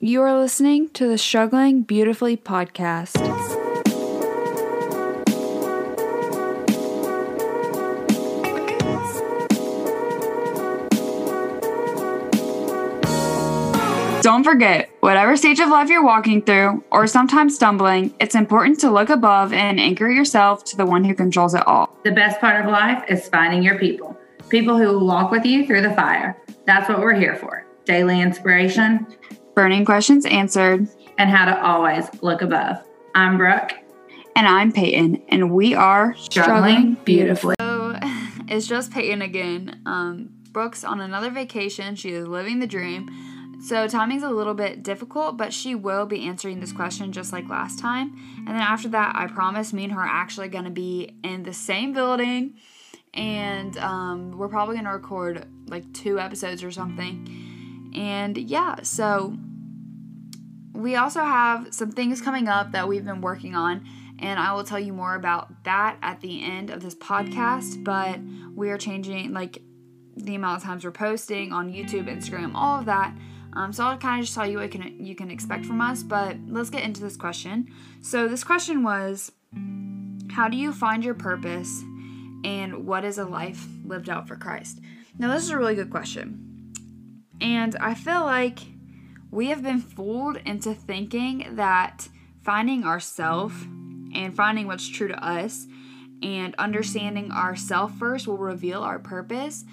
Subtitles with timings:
[0.00, 3.18] You are listening to the Struggling Beautifully podcast.
[14.22, 18.92] Don't forget, whatever stage of life you're walking through, or sometimes stumbling, it's important to
[18.92, 21.98] look above and anchor yourself to the one who controls it all.
[22.04, 24.16] The best part of life is finding your people,
[24.48, 26.40] people who will walk with you through the fire.
[26.66, 29.04] That's what we're here for daily inspiration,
[29.58, 30.86] burning questions answered,
[31.18, 32.76] and how to always look above.
[33.16, 33.72] I'm Brooke.
[34.36, 37.56] And I'm Peyton, and we are struggling, beautifully.
[37.58, 37.98] So
[38.46, 39.82] it's just Peyton again.
[39.84, 41.96] Um, Brooke's on another vacation.
[41.96, 43.10] She is living the dream.
[43.60, 47.48] So timing's a little bit difficult, but she will be answering this question just like
[47.48, 48.16] last time.
[48.36, 51.42] And then after that, I promise me and her are actually going to be in
[51.42, 52.54] the same building.
[53.12, 57.90] And um, we're probably going to record like two episodes or something.
[57.92, 59.36] And yeah, so
[60.78, 63.86] we also have some things coming up that we've been working on.
[64.20, 67.84] And I will tell you more about that at the end of this podcast.
[67.84, 68.18] But
[68.54, 69.62] we are changing like
[70.16, 73.14] the amount of times we're posting on YouTube, Instagram, all of that.
[73.54, 76.02] Um, so I'll kind of just tell you what can, you can expect from us,
[76.02, 77.68] but let's get into this question.
[78.02, 79.32] So this question was,
[80.30, 81.82] how do you find your purpose,
[82.44, 84.80] and what is a life lived out for Christ?
[85.18, 86.74] Now this is a really good question,
[87.40, 88.60] and I feel like
[89.30, 92.08] we have been fooled into thinking that
[92.42, 93.66] finding ourself
[94.14, 95.66] and finding what's true to us
[96.22, 99.64] and understanding ourself first will reveal our purpose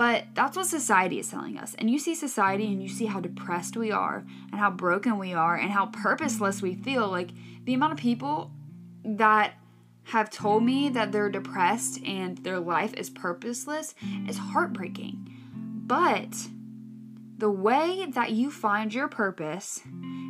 [0.00, 1.74] but that's what society is telling us.
[1.78, 5.34] And you see society and you see how depressed we are and how broken we
[5.34, 7.08] are and how purposeless we feel.
[7.08, 7.28] Like
[7.66, 8.50] the amount of people
[9.04, 9.56] that
[10.04, 13.94] have told me that they're depressed and their life is purposeless
[14.26, 15.34] is heartbreaking.
[15.52, 16.34] But
[17.40, 19.82] the way that you find your purpose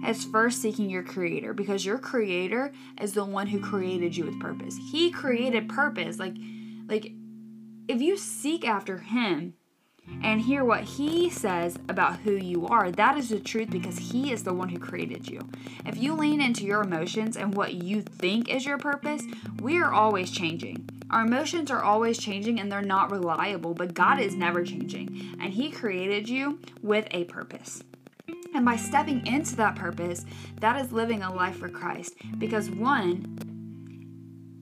[0.07, 4.39] is first seeking your creator because your creator is the one who created you with
[4.41, 4.77] purpose.
[4.93, 6.19] He created purpose.
[6.19, 6.37] Like
[6.89, 7.13] like
[7.89, 9.55] if you seek after him,
[10.23, 12.91] and hear what he says about who you are.
[12.91, 15.49] That is the truth because he is the one who created you.
[15.87, 19.23] If you lean into your emotions and what you think is your purpose,
[19.61, 20.89] we are always changing.
[21.11, 25.37] Our emotions are always changing and they're not reliable, but God is never changing.
[25.41, 27.83] And he created you with a purpose.
[28.55, 30.25] And by stepping into that purpose,
[30.61, 32.15] that is living a life for Christ.
[32.39, 33.39] Because one,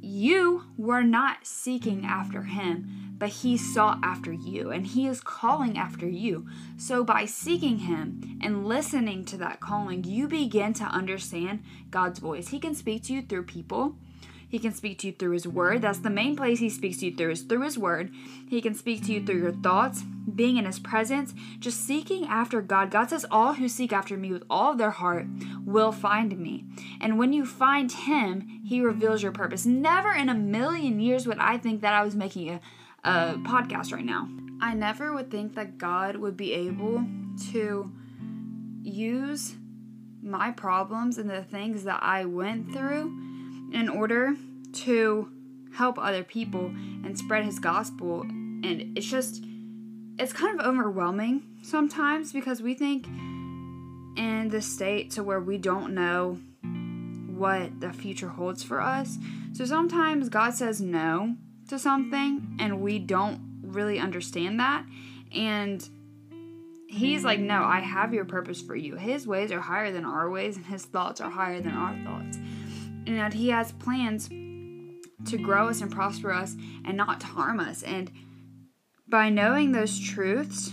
[0.00, 5.76] you were not seeking after him but he sought after you and he is calling
[5.76, 6.46] after you.
[6.76, 12.48] So, by seeking him and listening to that calling, you begin to understand God's voice.
[12.48, 13.96] He can speak to you through people.
[14.48, 15.82] He can speak to you through His Word.
[15.82, 18.10] That's the main place He speaks to you through is through His Word.
[18.48, 20.02] He can speak to you through your thoughts,
[20.34, 22.90] being in His presence, just seeking after God.
[22.90, 25.26] God says, All who seek after me with all of their heart
[25.64, 26.64] will find me.
[27.00, 29.66] And when you find Him, He reveals your purpose.
[29.66, 32.60] Never in a million years would I think that I was making a
[33.04, 34.28] a podcast right now.
[34.60, 37.04] I never would think that God would be able
[37.52, 37.92] to
[38.82, 39.54] use
[40.22, 43.27] my problems and the things that I went through
[43.72, 44.34] in order
[44.72, 45.30] to
[45.74, 48.22] help other people and spread his gospel.
[48.22, 49.44] And it's just,
[50.18, 53.06] it's kind of overwhelming sometimes because we think
[54.16, 56.38] in the state to where we don't know
[57.28, 59.18] what the future holds for us.
[59.52, 61.36] So sometimes God says no
[61.68, 64.84] to something and we don't really understand that.
[65.34, 65.88] And
[66.88, 68.96] he's like, No, I have your purpose for you.
[68.96, 72.38] His ways are higher than our ways, and his thoughts are higher than our thoughts.
[73.08, 77.58] And that he has plans to grow us and prosper us and not to harm
[77.58, 77.82] us.
[77.82, 78.12] And
[79.08, 80.72] by knowing those truths,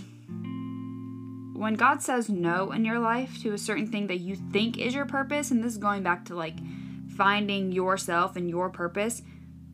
[1.54, 4.94] when God says no in your life to a certain thing that you think is
[4.94, 6.58] your purpose, and this is going back to like
[7.16, 9.22] finding yourself and your purpose,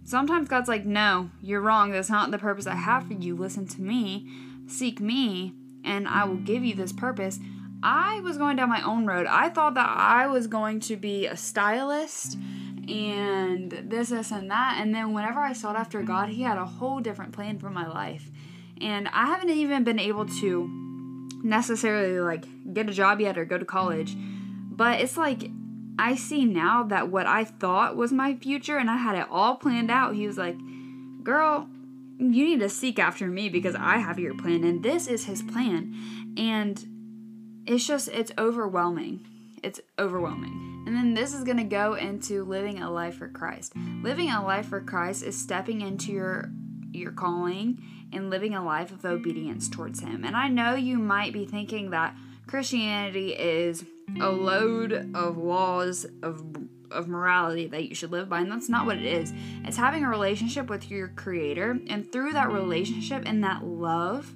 [0.05, 1.93] Sometimes God's like, no, you're wrong.
[1.93, 3.37] That's not the purpose I have for you.
[3.37, 4.29] Listen to me,
[4.67, 7.39] seek me, and I will give you this purpose.
[7.83, 9.27] I was going down my own road.
[9.27, 12.37] I thought that I was going to be a stylist
[12.89, 14.79] and this, this, and that.
[14.81, 17.87] And then whenever I sought after God, He had a whole different plan for my
[17.87, 18.31] life.
[18.81, 23.59] And I haven't even been able to necessarily like get a job yet or go
[23.59, 24.15] to college.
[24.17, 25.51] But it's like
[25.99, 29.57] I see now that what I thought was my future and I had it all
[29.57, 30.57] planned out, he was like,
[31.23, 31.69] Girl,
[32.19, 35.43] you need to seek after me because I have your plan and this is his
[35.43, 35.95] plan.
[36.37, 36.85] And
[37.67, 39.27] it's just, it's overwhelming.
[39.63, 40.85] It's overwhelming.
[40.87, 43.75] And then this is going to go into living a life for Christ.
[44.03, 46.51] Living a life for Christ is stepping into your
[46.95, 47.83] your calling
[48.13, 50.25] and living a life of obedience towards him.
[50.25, 52.15] And I know you might be thinking that
[52.47, 53.85] Christianity is
[54.21, 56.45] a load of laws of
[56.91, 59.33] of morality that you should live by, and that's not what it is.
[59.65, 64.35] It's having a relationship with your creator, and through that relationship and that love,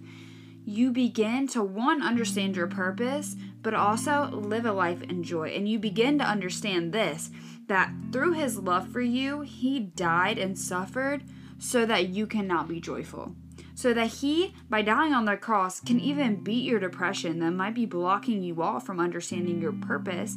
[0.66, 5.50] you begin to one understand your purpose, but also live a life in joy.
[5.50, 7.30] And you begin to understand this
[7.68, 11.22] that through his love for you, he died and suffered
[11.58, 13.34] so that you cannot be joyful.
[13.74, 17.74] So that he, by dying on the cross, can even beat your depression that might
[17.74, 20.36] be blocking you off from understanding your purpose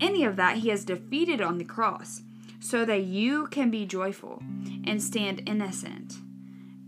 [0.00, 2.22] any of that he has defeated on the cross
[2.58, 4.42] so that you can be joyful
[4.84, 6.14] and stand innocent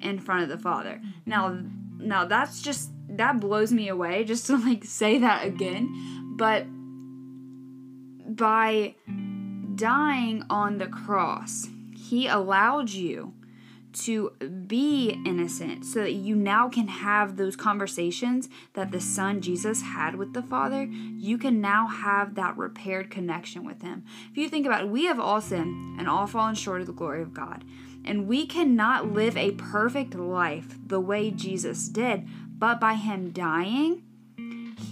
[0.00, 1.00] in front of the Father.
[1.26, 1.62] Now
[2.02, 6.66] now that's just that blows me away just to like say that again, but
[8.26, 8.94] by
[9.74, 13.34] dying on the cross, he allowed you
[13.92, 14.30] to
[14.66, 20.16] be innocent so that you now can have those conversations that the son Jesus had
[20.16, 20.84] with the father.
[20.84, 24.04] You can now have that repaired connection with him.
[24.30, 26.92] If you think about it we have all sinned and all fallen short of the
[26.94, 27.64] glory of God
[28.04, 32.26] and we cannot live a perfect life the way Jesus did
[32.58, 34.02] but by him dying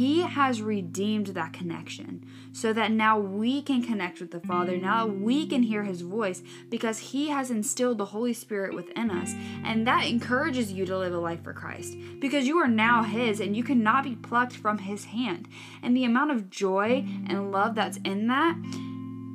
[0.00, 4.76] he has redeemed that connection so that now we can connect with the Father.
[4.76, 9.34] Now we can hear His voice because He has instilled the Holy Spirit within us.
[9.64, 13.40] And that encourages you to live a life for Christ because you are now His
[13.40, 15.48] and you cannot be plucked from His hand.
[15.82, 18.56] And the amount of joy and love that's in that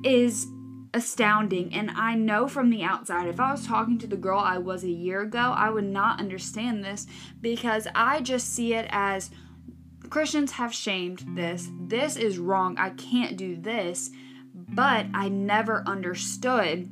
[0.04, 0.48] is
[0.95, 1.74] astounding.
[1.74, 4.83] And I know from the outside, if I was talking to the girl I was
[4.83, 7.06] a year ago, I would not understand this
[7.42, 9.30] because I just see it as
[10.09, 11.69] Christians have shamed this.
[11.81, 12.77] This is wrong.
[12.77, 14.09] I can't do this.
[14.53, 16.89] But I never understood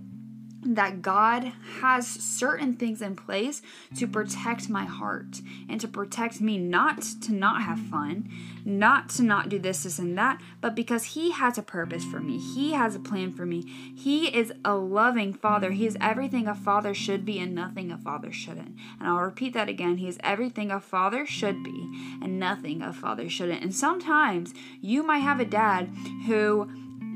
[0.66, 1.52] that God
[1.82, 3.62] has certain things in place
[3.98, 8.30] to protect my heart and to protect me not to not have fun,
[8.66, 12.20] not to not do this, this, and that, but because He has a purpose for
[12.20, 12.38] me.
[12.38, 13.62] He has a plan for me.
[13.96, 15.72] He is a loving Father.
[15.72, 18.76] He is everything a father should be and nothing a father shouldn't.
[19.00, 19.98] And I'll repeat that again.
[19.98, 23.62] He is everything a father should be and nothing a father shouldn't.
[23.62, 25.90] And sometimes you might have a dad
[26.26, 26.70] who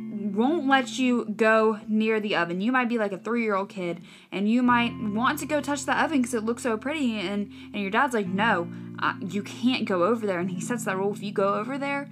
[0.09, 2.61] won't let you go near the oven.
[2.61, 4.01] You might be like a three year old kid
[4.31, 7.51] and you might want to go touch the oven because it looks so pretty, and,
[7.73, 10.39] and your dad's like, no, uh, you can't go over there.
[10.39, 12.09] And he sets that rule if you go over there,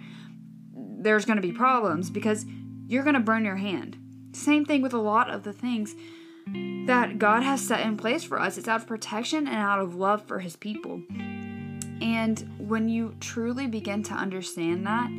[0.73, 2.45] there's going to be problems because
[2.87, 3.97] you're going to burn your hand.
[4.33, 5.95] Same thing with a lot of the things
[6.87, 8.57] that God has set in place for us.
[8.57, 11.01] It's out of protection and out of love for his people.
[12.01, 15.09] And when you truly begin to understand that,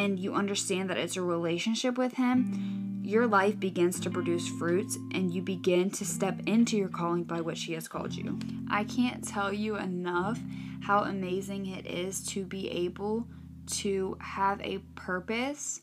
[0.00, 4.96] and you understand that it's a relationship with Him, your life begins to produce fruits
[5.12, 8.38] and you begin to step into your calling by which He has called you.
[8.70, 10.40] I can't tell you enough
[10.82, 13.26] how amazing it is to be able
[13.72, 15.82] to have a purpose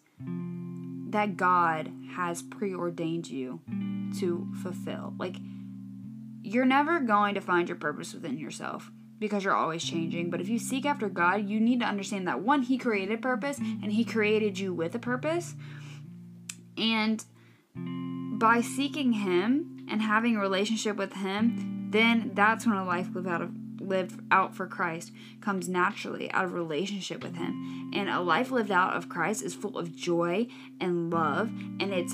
[1.10, 3.62] that God has preordained you
[4.20, 5.14] to fulfill.
[5.20, 5.36] Like,
[6.42, 10.30] you're never going to find your purpose within yourself because you're always changing.
[10.30, 13.58] But if you seek after God, you need to understand that one, He created purpose
[13.58, 15.56] and He created you with a purpose.
[16.78, 17.24] And
[17.76, 23.28] by seeking Him and having a relationship with Him, then that's when a life lived
[23.28, 27.92] out of lived out for Christ comes naturally out of relationship with Him.
[27.94, 30.48] And a life lived out of Christ is full of joy
[30.82, 31.50] and love,
[31.80, 32.14] and it's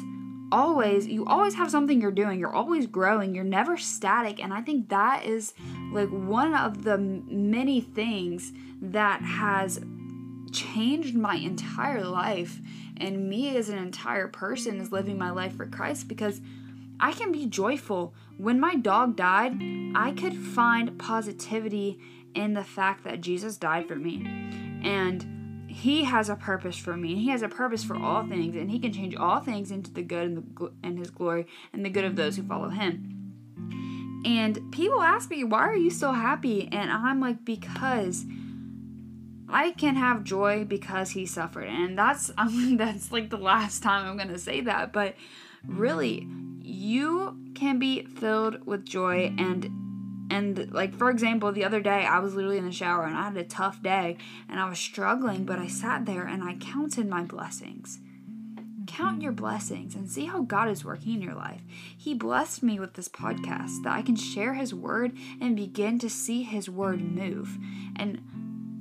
[0.54, 4.62] always you always have something you're doing you're always growing you're never static and i
[4.62, 5.51] think that is
[5.94, 9.80] like one of the many things that has
[10.52, 12.60] changed my entire life
[12.98, 16.42] and me as an entire person is living my life for christ because
[17.00, 19.54] i can be joyful when my dog died
[19.96, 22.00] i could find positivity
[22.36, 24.26] in the fact that jesus died for me
[24.84, 25.26] and
[25.74, 27.16] he has a purpose for me.
[27.16, 30.04] He has a purpose for all things, and he can change all things into the
[30.04, 33.12] good and the and his glory and the good of those who follow him.
[34.25, 38.25] And people ask me, "Why are you so happy?" And I'm like, "Because
[39.50, 43.84] I can have joy because he suffered." And that's I mean, that's like the last
[43.84, 45.15] time I'm to say that, but
[45.65, 46.27] really,
[46.62, 49.70] you can be filled with joy and
[50.32, 53.25] and like for example, the other day I was literally in the shower and I
[53.25, 54.18] had a tough day
[54.50, 58.00] and I was struggling, but I sat there and I counted my blessings.
[58.94, 61.62] Count your blessings and see how God is working in your life.
[61.98, 66.10] He blessed me with this podcast that I can share His word and begin to
[66.12, 67.58] see His word move.
[67.96, 68.22] And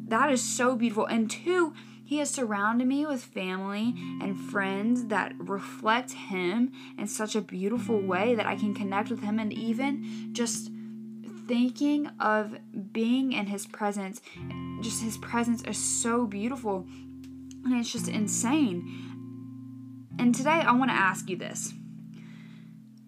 [0.09, 1.07] that is so beautiful.
[1.07, 1.73] And two,
[2.04, 7.99] He has surrounded me with family and friends that reflect Him in such a beautiful
[7.99, 10.71] way that I can connect with Him and even just
[11.49, 12.57] thinking of
[12.92, 14.21] being in his presence,
[14.81, 16.87] just his presence is so beautiful.
[17.64, 19.12] And it's just insane.
[20.19, 21.73] And today I want to ask you this.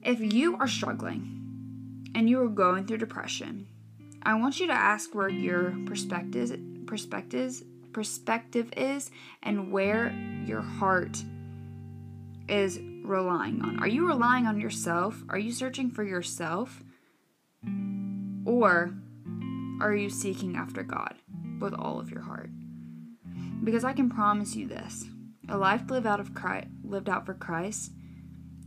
[0.03, 3.67] If you are struggling and you are going through depression,
[4.23, 6.53] I want you to ask where your perspectives
[6.87, 9.11] perspectives perspective is
[9.43, 10.13] and where
[10.45, 11.23] your heart
[12.49, 13.79] is relying on.
[13.81, 15.23] Are you relying on yourself?
[15.29, 16.83] Are you searching for yourself?
[18.45, 18.95] Or
[19.81, 21.15] are you seeking after God
[21.61, 22.51] with all of your heart?
[23.63, 25.05] Because I can promise you this.
[25.49, 27.93] A life lived out of Christ, lived out for Christ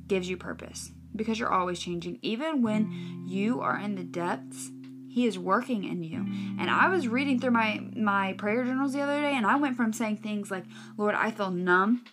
[0.08, 4.72] gives you purpose because you're always changing even when you are in the depths
[5.10, 6.20] he is working in you.
[6.60, 9.76] And I was reading through my my prayer journals the other day and I went
[9.76, 10.66] from saying things like,
[10.96, 12.04] "Lord, I feel numb.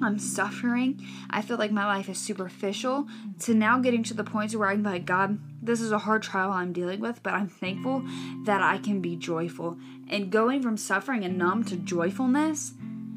[0.00, 1.04] I'm suffering.
[1.28, 3.08] I feel like my life is superficial."
[3.40, 6.52] To now getting to the point where I'm like, "God, this is a hard trial
[6.52, 8.04] I'm dealing with, but I'm thankful
[8.44, 9.76] that I can be joyful."
[10.08, 12.74] And going from suffering and numb to joyfulness,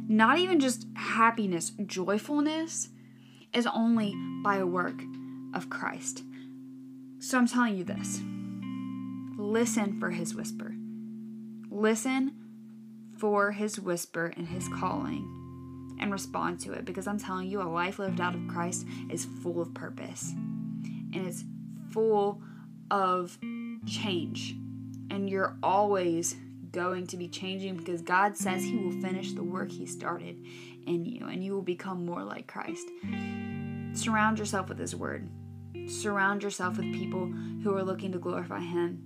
[0.08, 2.90] not even just happiness, joyfulness
[3.54, 5.02] is only by a work
[5.54, 6.24] of Christ.
[7.20, 8.22] So I'm telling you this
[9.38, 10.76] listen for his whisper.
[11.70, 12.34] Listen
[13.18, 15.32] for his whisper and his calling
[16.00, 19.26] and respond to it because I'm telling you, a life lived out of Christ is
[19.26, 21.44] full of purpose and it's
[21.92, 22.42] full
[22.92, 23.38] of
[23.88, 24.56] change.
[25.10, 26.36] And you're always
[26.76, 30.46] going to be changing because God says He will finish the work He started
[30.86, 32.88] in you and you will become more like Christ.
[33.94, 35.30] Surround yourself with His Word.
[35.88, 37.26] Surround yourself with people
[37.64, 39.02] who are looking to glorify Him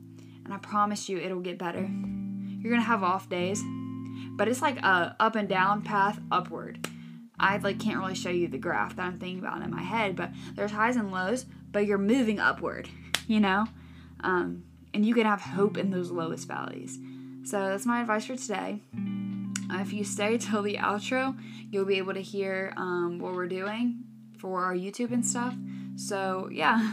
[0.50, 1.88] and I promise you it'll get better.
[2.60, 3.64] You're gonna have off days,
[4.32, 6.88] but it's like a up and down path upward.
[7.40, 10.16] I like can't really show you the graph that I'm thinking about in my head,
[10.16, 12.90] but there's highs and lows, but you're moving upward,
[13.28, 13.68] you know,
[14.22, 16.98] um, and you can have hope in those lowest valleys.
[17.50, 18.80] So that's my advice for today.
[19.72, 21.36] If you stay till the outro,
[21.72, 24.04] you'll be able to hear um, what we're doing
[24.38, 25.56] for our YouTube and stuff.
[25.96, 26.92] So yeah.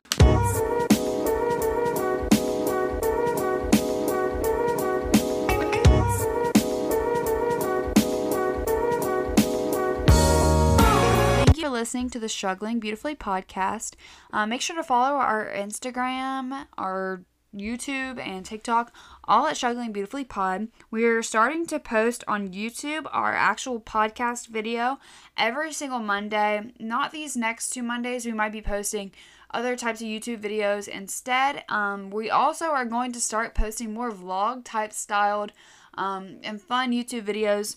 [11.69, 13.95] Listening to the Struggling Beautifully podcast.
[14.33, 17.23] Uh, make sure to follow our Instagram, our
[17.55, 18.93] YouTube, and TikTok,
[19.25, 20.69] all at Struggling Beautifully Pod.
[20.91, 24.99] We're starting to post on YouTube our actual podcast video
[25.37, 26.73] every single Monday.
[26.79, 29.13] Not these next two Mondays, we might be posting
[29.51, 31.65] other types of YouTube videos instead.
[31.69, 35.53] Um, we also are going to start posting more vlog type styled
[35.95, 37.77] um, and fun YouTube videos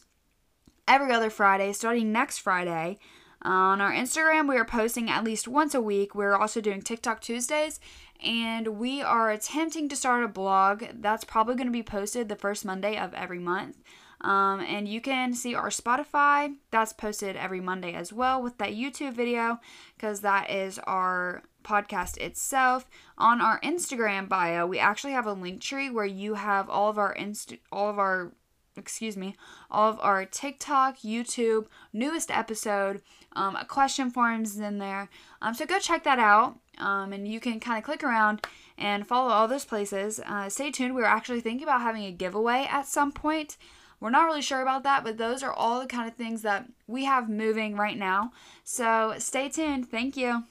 [0.87, 2.99] every other Friday, starting next Friday.
[3.41, 6.13] On our Instagram, we are posting at least once a week.
[6.13, 7.79] We're also doing TikTok Tuesdays,
[8.21, 12.35] and we are attempting to start a blog that's probably going to be posted the
[12.35, 13.77] first Monday of every month.
[14.21, 18.73] Um, and you can see our Spotify that's posted every Monday as well with that
[18.73, 19.59] YouTube video
[19.95, 22.89] because that is our podcast itself.
[23.17, 27.13] On our Instagram bio, we actually have a Linktree where you have all of our
[27.13, 28.33] inst- all of our
[28.79, 29.35] excuse me,
[29.69, 33.01] all of our TikTok, YouTube, newest episode,
[33.33, 35.09] um, question forms in there.
[35.41, 36.57] Um, so go check that out.
[36.79, 38.45] Um, and you can kind of click around
[38.77, 40.19] and follow all those places.
[40.25, 40.95] Uh, stay tuned.
[40.95, 43.57] We're actually thinking about having a giveaway at some point.
[43.99, 46.65] We're not really sure about that, but those are all the kind of things that
[46.87, 48.31] we have moving right now.
[48.63, 49.91] So stay tuned.
[49.91, 50.45] Thank you.